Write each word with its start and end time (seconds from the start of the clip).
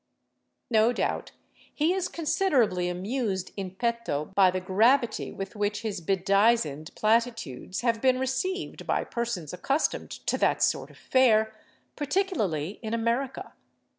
No 0.71 0.91
doubt 0.91 1.31
he 1.71 1.93
is 1.93 2.07
considerably 2.07 2.89
amused 2.89 3.51
in 3.55 3.69
petto 3.75 4.31
by 4.33 4.49
the 4.49 4.59
gravity 4.59 5.31
with 5.31 5.55
which 5.55 5.83
his 5.83 6.01
bedizened 6.01 6.89
platitudes 6.95 7.81
have 7.81 8.01
been 8.01 8.17
received 8.17 8.87
by 8.87 9.03
persons 9.03 9.53
accustomed 9.53 10.09
to 10.09 10.39
that 10.39 10.63
sort 10.63 10.89
of 10.89 10.97
fare, 10.97 11.53
particularly 11.95 12.79
in 12.81 12.95
America. 12.95 13.53